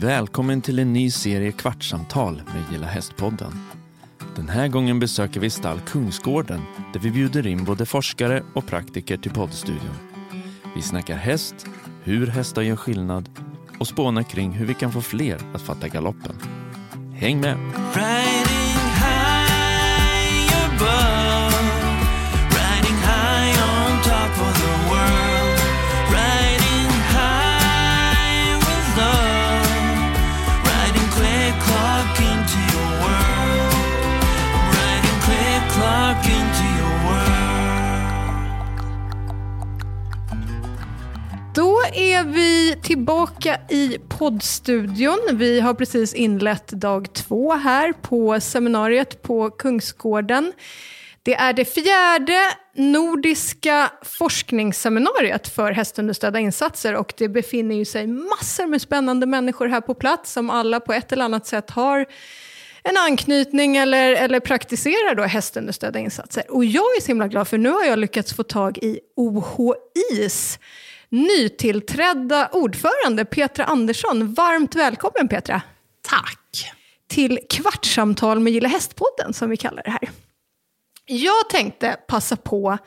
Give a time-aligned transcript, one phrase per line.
[0.00, 3.52] Välkommen till en ny serie Kvartssamtal med Gilla Hästpodden.
[4.36, 6.62] Den här gången besöker vi stall Kungsgården
[6.92, 9.96] där vi bjuder in både forskare och praktiker till poddstudion.
[10.76, 11.66] Vi snackar häst,
[12.02, 13.28] hur hästar gör skillnad
[13.78, 16.36] och spånar kring hur vi kan få fler att fatta galoppen.
[17.14, 17.56] Häng med!
[43.44, 45.18] Tillbaka i poddstudion.
[45.32, 50.52] Vi har precis inlett dag två här på seminariet på Kungsgården.
[51.22, 52.38] Det är det fjärde
[52.74, 59.80] nordiska forskningsseminariet för hästunderstödda insatser och det befinner ju sig massor med spännande människor här
[59.80, 62.06] på plats som alla på ett eller annat sätt har
[62.82, 66.44] en anknytning eller, eller praktiserar då hästunderstödda insatser.
[66.48, 70.58] Och jag är så himla glad för nu har jag lyckats få tag i OHIs
[71.14, 74.34] nytillträdda ordförande Petra Andersson.
[74.34, 75.62] Varmt välkommen Petra!
[76.02, 76.72] Tack.
[77.08, 80.10] Till Kvartssamtal med Gilla Hästpodden som vi kallar det här.
[81.06, 82.78] Jag tänkte passa på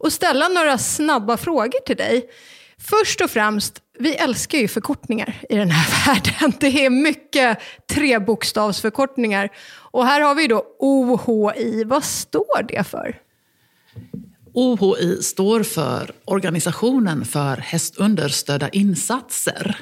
[0.00, 2.30] att ställa några snabba frågor till dig.
[2.78, 6.52] Först och främst, vi älskar ju förkortningar i den här världen.
[6.60, 7.58] Det är mycket
[7.92, 9.48] trebokstavsförkortningar.
[9.68, 11.84] Och här har vi då OHI.
[11.84, 13.20] Vad står det för?
[14.54, 19.76] OHI står för Organisationen för hästunderstödda insatser.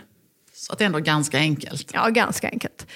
[0.55, 1.91] Så att det är ändå ganska enkelt.
[1.95, 2.87] Ja, ganska enkelt.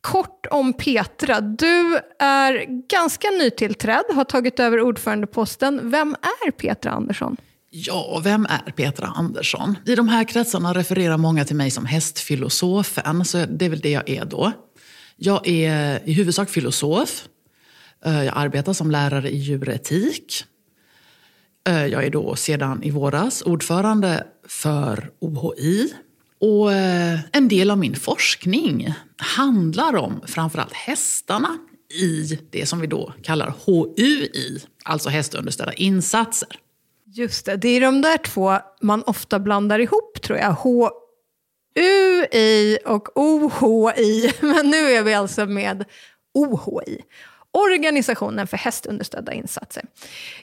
[0.00, 1.40] Kort om Petra.
[1.40, 5.90] Du är ganska nytillträdd, har tagit över ordförandeposten.
[5.90, 7.36] Vem är Petra Andersson?
[7.70, 9.78] Ja, vem är Petra Andersson?
[9.86, 13.90] I de här kretsarna refererar många till mig som hästfilosofen, så det är väl det
[13.90, 14.52] jag är då.
[15.16, 17.24] Jag är i huvudsak filosof.
[18.04, 20.44] Eh, Jag arbetar som lärare i djuretik.
[21.68, 25.94] Eh, jag är då sedan i våras ordförande för OHI.
[26.40, 31.58] Och eh, en del av min forskning handlar om framförallt hästarna
[32.00, 36.48] i det som vi då kallar HUI, alltså hästunderstödda insatser.
[37.06, 40.52] Just det, det är de där två man ofta blandar ihop tror jag.
[41.74, 44.32] HUI och OHI.
[44.40, 45.84] Men nu är vi alltså med
[46.34, 47.00] OHI.
[47.54, 49.82] Organisationen för hästunderstödda insatser.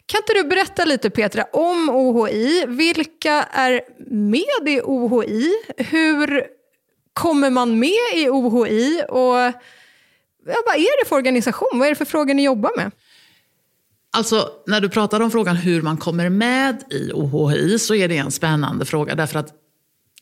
[0.06, 2.66] Kan inte du berätta lite Petra om OHI?
[2.68, 5.52] Vilka är med i OHI?
[5.78, 6.44] Hur
[7.14, 9.04] kommer man med i OHI?
[9.10, 9.38] Och
[10.46, 11.70] ja, vad är det för organisation?
[11.74, 12.92] Vad är det för frågor ni jobbar med?
[14.14, 18.18] Alltså, när du pratar om frågan hur man kommer med i OHI så är det
[18.18, 19.16] en spännande fråga.
[19.16, 19.54] Därför att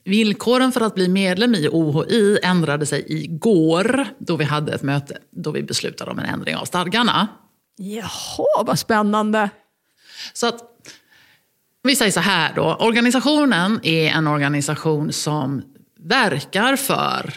[0.04, 5.18] villkoren för att bli medlem i OHI ändrade sig igår då vi hade ett möte
[5.32, 7.28] då vi beslutade om en ändring av stadgarna.
[7.78, 9.50] Jaha, vad spännande.
[10.34, 10.64] Så att,
[11.84, 12.76] vi säger så här då.
[12.80, 15.64] Organisationen är en organisation som
[16.00, 17.34] verkar för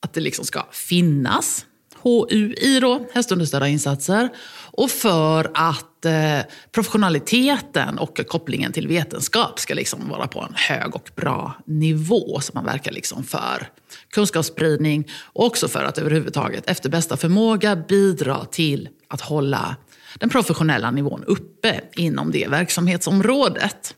[0.00, 1.66] att det liksom ska finnas
[2.02, 4.28] HUI, då, hästunderstödda insatser.
[4.70, 6.40] Och för att eh,
[6.72, 12.40] professionaliteten och kopplingen till vetenskap ska liksom vara på en hög och bra nivå.
[12.40, 13.68] Så man verkar liksom för
[14.10, 19.76] kunskapsspridning och också för att överhuvudtaget efter bästa förmåga bidra till att hålla
[20.18, 23.94] den professionella nivån uppe inom det verksamhetsområdet.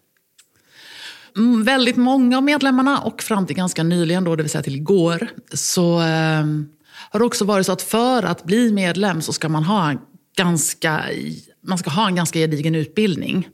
[1.37, 4.77] Mm, väldigt många av medlemmarna och fram till ganska nyligen, då, det vill säga till
[4.77, 6.45] igår, så eh,
[7.11, 9.99] har det också varit så att för att bli medlem så ska man ha en
[10.37, 11.05] ganska,
[11.63, 13.49] man ska ha en ganska gedigen utbildning.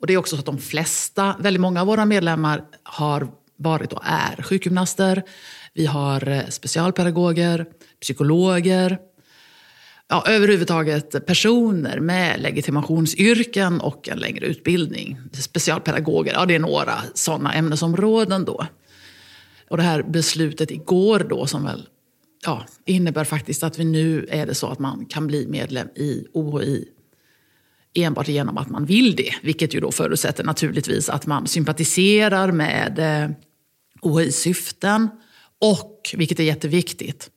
[0.00, 3.92] Och det är också så att de flesta, väldigt många av våra medlemmar har varit
[3.92, 5.22] och är sjukgymnaster.
[5.74, 7.66] Vi har eh, specialpedagoger,
[8.00, 8.98] psykologer,
[10.08, 15.18] ja, överhuvudtaget personer med legitimationsyrken och en längre utbildning.
[15.32, 18.66] Specialpedagoger, ja det är några sådana ämnesområden då.
[19.70, 21.88] Och det här beslutet igår då som väl
[22.44, 26.26] ja, innebär faktiskt att vi nu är det så att man kan bli medlem i
[26.32, 26.88] OHI
[27.94, 29.34] enbart genom att man vill det.
[29.42, 33.30] Vilket ju då förutsätter naturligtvis att man sympatiserar med eh,
[34.00, 35.08] OHIs syften
[35.60, 37.30] och, vilket är jätteviktigt,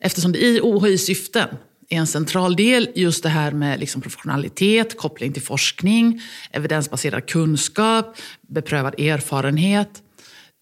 [0.00, 1.48] eftersom det i OHIs syften
[1.88, 6.20] är en central del just det här med liksom professionalitet, koppling till forskning,
[6.50, 8.16] evidensbaserad kunskap,
[8.48, 10.02] beprövad erfarenhet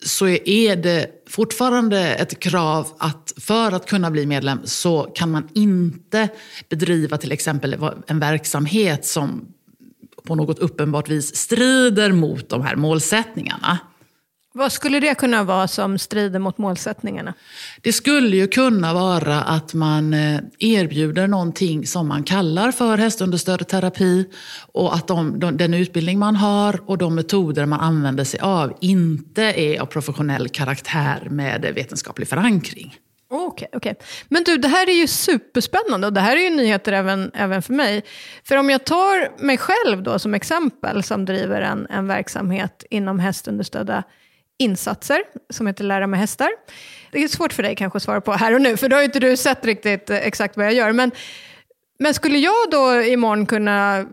[0.04, 5.48] så är det fortfarande ett krav att för att kunna bli medlem så kan man
[5.54, 6.28] inte
[6.68, 7.76] bedriva till exempel
[8.06, 9.48] en verksamhet som
[10.24, 13.78] på något uppenbart vis strider mot de här målsättningarna.
[14.56, 17.34] Vad skulle det kunna vara som strider mot målsättningarna?
[17.80, 23.68] Det skulle ju kunna vara att man eh, erbjuder någonting som man kallar för hästunderstödd
[23.68, 24.24] terapi
[24.72, 28.72] och att de, de, den utbildning man har och de metoder man använder sig av
[28.80, 32.98] inte är av professionell karaktär med vetenskaplig förankring.
[33.28, 33.94] Okej, okej.
[34.28, 37.62] Men du, det här är ju superspännande och det här är ju nyheter även, även
[37.62, 38.04] för mig.
[38.44, 43.18] För om jag tar mig själv då som exempel som driver en, en verksamhet inom
[43.18, 44.02] hästunderstödda
[44.58, 46.48] insatser som heter Lära med hästar.
[47.10, 49.02] Det är svårt för dig kanske att svara på här och nu, för då har
[49.02, 50.92] inte du sett riktigt eh, exakt vad jag gör.
[50.92, 51.10] Men,
[51.98, 54.06] men skulle jag då imorgon kunna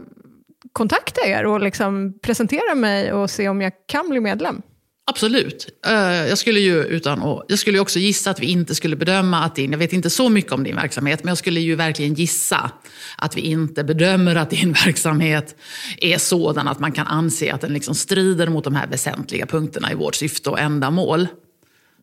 [0.73, 4.61] kontakta er och liksom presentera mig och se om jag kan bli medlem?
[5.05, 5.67] Absolut.
[5.85, 9.43] Eh, Jag skulle ju utan att, jag skulle också gissa att vi inte skulle bedöma
[9.43, 12.13] att din, jag vet inte så mycket om din verksamhet, men jag skulle ju verkligen
[12.13, 12.71] gissa
[13.17, 15.55] att vi inte bedömer att din verksamhet
[15.97, 19.91] är sådan att man kan anse att den liksom strider mot de här väsentliga punkterna
[19.91, 21.27] i vårt syfte och ändamål.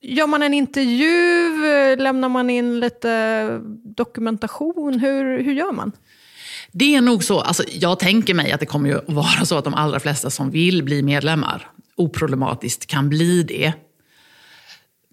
[0.03, 1.97] Gör man en intervju?
[1.97, 3.61] Lämnar man in lite
[3.97, 4.99] dokumentation?
[4.99, 5.93] Hur, hur gör man?
[6.73, 9.59] Det är nog så, alltså jag tänker mig att det kommer ju att vara så
[9.59, 13.73] att de allra flesta som vill bli medlemmar oproblematiskt kan bli det.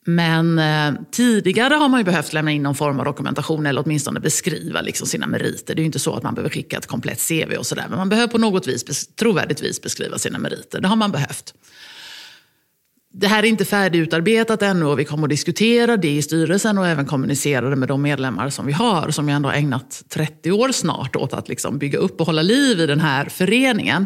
[0.05, 4.19] Men eh, tidigare har man ju behövt lämna in någon form av dokumentation eller åtminstone
[4.19, 5.75] beskriva liksom sina meriter.
[5.75, 7.85] Det är ju inte så att man behöver skicka ett komplett CV och sådär.
[7.89, 10.81] Men man behöver på något vis, trovärdigt vis beskriva sina meriter.
[10.81, 11.53] Det har man behövt.
[13.13, 16.87] Det här är inte färdigutarbetat ännu och vi kommer att diskutera det i styrelsen och
[16.87, 20.51] även kommunicera det med de medlemmar som vi har, som ju ändå har ägnat 30
[20.51, 24.05] år snart åt att liksom bygga upp och hålla liv i den här föreningen.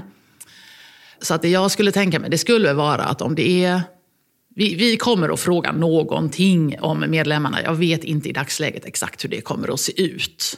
[1.22, 3.82] Så att det jag skulle tänka mig, det skulle vara att om det är...
[4.56, 7.62] Vi, vi kommer att fråga någonting om medlemmarna.
[7.64, 10.58] Jag vet inte i dagsläget exakt hur det kommer att se ut.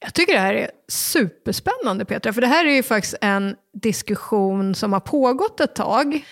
[0.00, 4.74] Jag tycker det här är superspännande Petra, för det här är ju faktiskt en diskussion
[4.74, 6.24] som har pågått ett tag.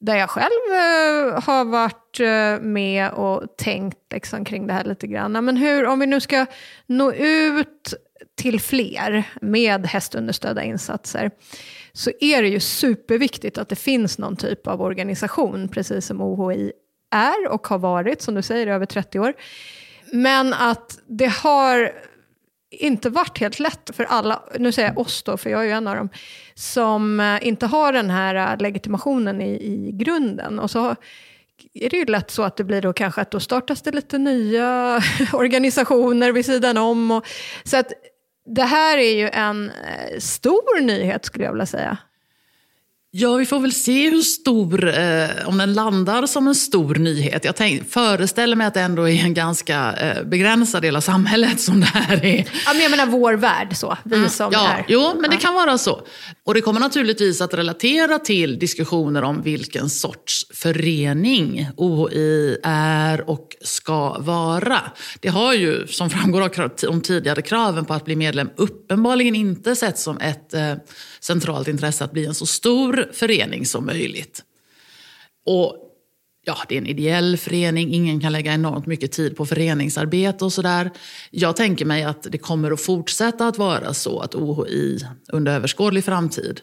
[0.00, 5.06] Där jag själv eh, har varit eh, med och tänkt liksom, kring det här lite
[5.06, 5.44] grann.
[5.44, 6.46] Men hur, om vi nu ska
[6.86, 7.94] nå ut
[8.36, 11.30] till fler med hästunderstödda insatser
[11.98, 16.72] så är det ju superviktigt att det finns någon typ av organisation, precis som OHI
[17.10, 19.34] är och har varit, som du säger, i över 30 år.
[20.12, 21.92] Men att det har
[22.70, 25.70] inte varit helt lätt för alla, nu säger jag oss då, för jag är ju
[25.70, 26.08] en av dem,
[26.54, 30.58] som eh, inte har den här eh, legitimationen i, i grunden.
[30.58, 30.96] Och så
[31.74, 34.18] är det ju lätt så att det blir då kanske att då startas det lite
[34.18, 35.02] nya
[35.32, 37.10] organisationer vid sidan om.
[37.10, 37.26] Och,
[37.64, 37.92] så att
[38.54, 41.98] det här är ju en eh, stor nyhet skulle jag vilja säga.
[43.10, 47.44] Ja, vi får väl se hur stor, eh, om den landar som en stor nyhet.
[47.44, 51.60] Jag tänk, föreställer mig att det ändå är en ganska eh, begränsad del av samhället
[51.60, 52.48] som det här är.
[52.66, 54.84] Ja, men jag menar vår värld så, vi som ja, är.
[54.88, 56.02] Jo, men det kan vara så.
[56.44, 63.56] Och det kommer naturligtvis att relatera till diskussioner om vilken sorts förening OI är och
[63.60, 64.80] ska vara.
[65.20, 69.76] Det har ju, som framgår av de tidigare kraven på att bli medlem, uppenbarligen inte
[69.76, 70.74] sett som ett eh,
[71.28, 74.44] centralt intresse att bli en så stor förening som möjligt.
[75.46, 75.76] Och
[76.44, 80.52] ja, det är en ideell förening, ingen kan lägga enormt mycket tid på föreningsarbete och
[80.52, 80.90] sådär.
[81.30, 84.98] Jag tänker mig att det kommer att fortsätta att vara så att OHI
[85.32, 86.60] under överskådlig framtid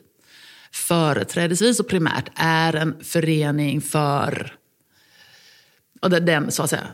[0.71, 4.55] företrädesvis och primärt är en förening för
[6.01, 6.87] och den så att säga,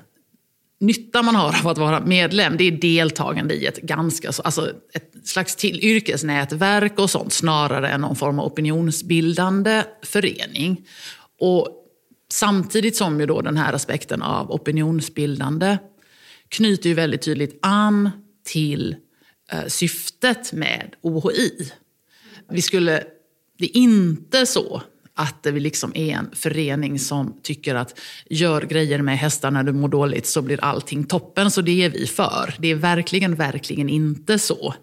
[0.81, 5.11] nytta man har av att vara medlem, det är deltagande i ett ganska alltså ett
[5.23, 10.87] slags till yrkesnätverk och sånt snarare än någon form av opinionsbildande förening.
[11.39, 11.67] Och
[12.31, 15.77] samtidigt som ju då den här aspekten av opinionsbildande
[16.47, 18.09] knyter ju väldigt tydligt an
[18.43, 18.95] till
[19.51, 21.71] eh, syftet med OHI.
[22.49, 23.03] Vi skulle,
[23.57, 24.81] det är inte så
[25.15, 27.99] att vi liksom är en förening som tycker att
[28.29, 31.89] gör grejer med hästar när du mår dåligt så blir allting toppen, så det är
[31.89, 32.55] vi för.
[32.59, 34.73] Det är verkligen, verkligen inte så.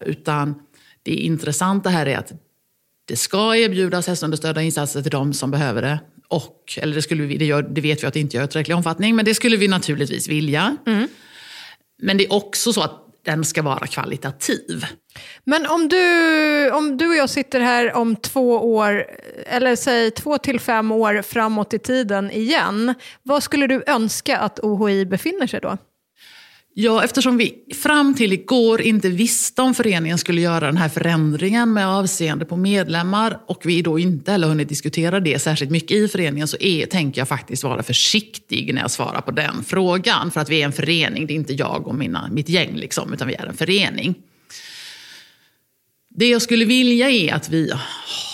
[0.00, 0.54] Utan
[1.02, 2.32] det intressanta här är att
[3.04, 5.98] det ska erbjudas hästunderstödda insatser till de som behöver det.
[6.28, 8.48] Och, eller det, skulle vi, det, gör, det vet vi att det inte gör i
[8.48, 10.76] tillräcklig omfattning, men det skulle vi naturligtvis vilja.
[12.02, 14.86] Men det är också så att den ska vara kvalitativ.
[15.44, 19.06] Men om du, om du och jag sitter här om två år,
[19.46, 24.60] eller säg två till fem år framåt i tiden igen, vad skulle du önska att
[24.60, 25.76] OHI befinner sig då?
[26.78, 31.72] Ja, eftersom vi fram till igår inte visste om föreningen skulle göra den här förändringen
[31.72, 36.08] med avseende på medlemmar och vi då inte heller hunnit diskutera det särskilt mycket i
[36.08, 40.30] föreningen så är, tänker jag faktiskt vara försiktig när jag svarar på den frågan.
[40.30, 43.12] För att vi är en förening, det är inte jag och mina, mitt gäng, liksom,
[43.12, 44.14] utan vi är en förening.
[46.10, 47.72] Det jag skulle vilja är att vi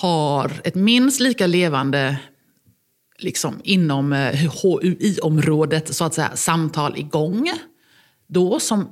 [0.00, 2.16] har ett minst lika levande
[3.18, 7.50] liksom inom eh, HUI-området så att säga, samtal igång.
[8.32, 8.90] Då, som,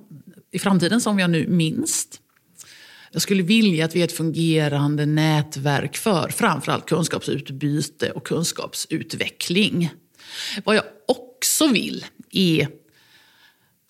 [0.51, 2.21] i framtiden, som jag nu minst.
[3.13, 9.91] Jag skulle vilja att vi är ett fungerande nätverk för framförallt kunskapsutbyte och kunskapsutveckling.
[10.65, 12.69] Vad jag också vill är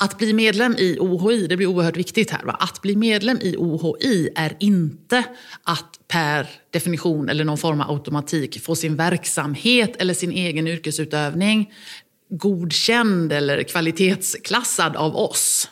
[0.02, 2.45] att bli medlem i OHI, det blir oerhört viktigt här.
[2.45, 2.57] Va?
[2.61, 5.25] Att bli medlem i OHI är inte
[5.62, 11.73] att per definition eller någon form av automatik få sin verksamhet eller sin egen yrkesutövning
[12.31, 15.69] godkänd eller kvalitetsklassad av oss.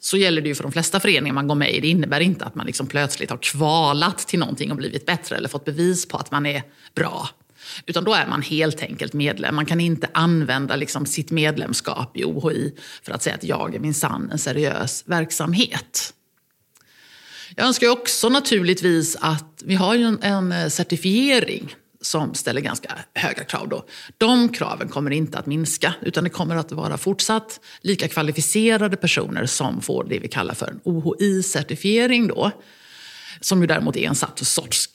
[0.00, 1.80] Så gäller det ju för de flesta föreningar man går med i.
[1.80, 5.48] Det innebär inte att man liksom plötsligt har kvalat till någonting och blivit bättre eller
[5.48, 6.62] fått bevis på att man är
[6.94, 7.28] bra.
[7.86, 9.54] Utan då är man helt enkelt medlem.
[9.54, 13.78] Man kan inte använda liksom sitt medlemskap i OHI för att säga att jag är
[13.78, 16.14] minsann en seriös verksamhet.
[17.56, 23.44] Jag önskar också naturligtvis att vi har en, en eh, certifiering som ställer ganska höga
[23.44, 23.68] krav.
[23.68, 23.84] Då.
[24.18, 29.46] De kraven kommer inte att minska utan det kommer att vara fortsatt lika kvalificerade personer
[29.46, 32.28] som får det vi kallar för en OHI-certifiering.
[32.28, 32.50] Då,
[33.40, 34.14] som ju däremot är en
[34.44, 34.88] sorts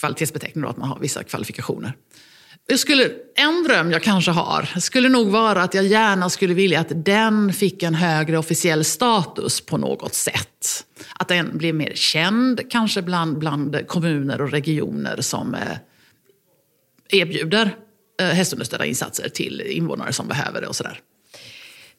[0.00, 1.96] kvalitetsbeteckning, då, att man har vissa kvalifikationer.
[2.66, 6.80] Jag skulle, en dröm jag kanske har skulle nog vara att jag gärna skulle vilja
[6.80, 10.84] att den fick en högre officiell status på något sätt.
[11.14, 15.60] Att den blev mer känd, kanske bland, bland kommuner och regioner som eh,
[17.08, 17.76] erbjuder
[18.20, 21.00] eh, hästunderstödda insatser till invånare som behöver det och sådär.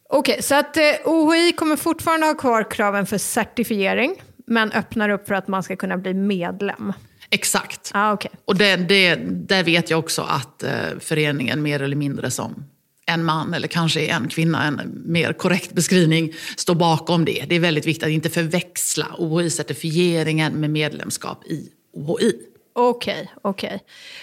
[0.10, 4.16] Okej, så att eh, OHI kommer fortfarande ha kvar kraven för certifiering,
[4.48, 6.94] men öppnar upp för att man ska kunna bli medlem.
[7.30, 7.92] Exakt.
[7.94, 8.32] Ah, okay.
[8.46, 10.64] Och det, det, där vet jag också att
[11.00, 12.66] föreningen mer eller mindre som
[13.06, 17.46] en man eller kanske en kvinna, en mer korrekt beskrivning, står bakom det.
[17.50, 22.34] Det är väldigt viktigt att inte förväxla OHI-certifieringen med medlemskap i OHI.
[22.76, 23.68] Okej, okay, okej.
[23.68, 23.80] Okay.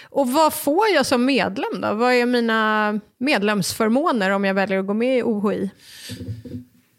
[0.09, 1.93] Och vad får jag som medlem då?
[1.93, 5.69] Vad är mina medlemsförmåner om jag väljer att gå med i OHI?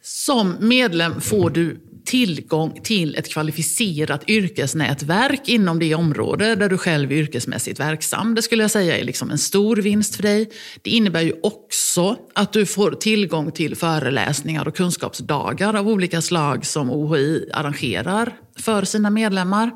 [0.03, 7.13] Som medlem får du tillgång till ett kvalificerat yrkesnätverk inom det område där du själv
[7.13, 8.35] är yrkesmässigt verksam.
[8.35, 10.51] Det skulle jag säga är liksom en stor vinst för dig.
[10.83, 16.67] Det innebär ju också att du får tillgång till föreläsningar och kunskapsdagar av olika slag
[16.67, 19.71] som OHI arrangerar för sina medlemmar.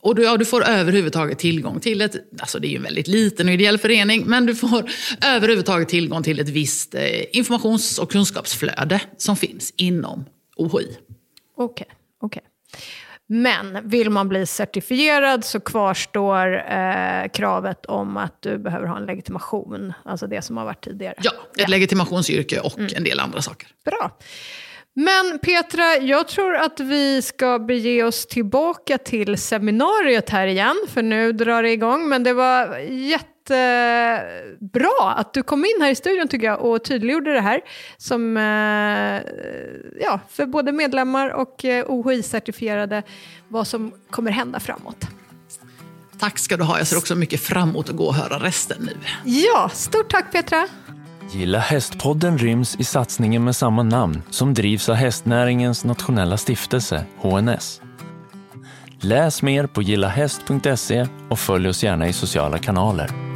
[0.00, 3.08] Och du, ja, du får överhuvudtaget tillgång till ett, alltså det är ju en väldigt
[3.08, 4.90] liten och ideell förening, men du får
[5.26, 7.02] överhuvudtaget tillgång till ett visst eh,
[7.32, 10.24] informations och kunskapsflöde som finns inom
[10.56, 10.96] OHI.
[11.58, 12.42] Okej, okay, okej.
[12.42, 12.80] Okay.
[13.30, 19.06] Men vill man bli certifierad så kvarstår eh, kravet om att du behöver ha en
[19.06, 21.14] legitimation, alltså det som har varit tidigare.
[21.22, 21.66] Ja, ett ja.
[21.66, 22.90] legitimationsyrke och mm.
[22.96, 23.68] en del andra saker.
[23.84, 24.18] Bra.
[24.94, 31.02] Men Petra, jag tror att vi ska bege oss tillbaka till seminariet här igen, för
[31.02, 32.08] nu drar det igång.
[32.08, 32.78] Men det var
[33.50, 37.60] jättebra att du kom in här i studion tycker jag och tydliggjorde det här
[37.96, 38.42] som, eh,
[40.02, 43.02] ja, för både medlemmar och eh, OHI-certifierade
[43.48, 45.06] vad som kommer hända framåt.
[46.18, 46.78] Tack ska du ha.
[46.78, 48.92] Jag ser också mycket fram emot att gå och höra resten nu.
[49.24, 50.66] Ja, stort tack Petra.
[51.32, 57.80] Gilla hästpodden ryms i satsningen med samma namn som drivs av hästnäringens nationella stiftelse, HNS.
[59.00, 63.27] Läs mer på gillahäst.se och följ oss gärna i sociala kanaler.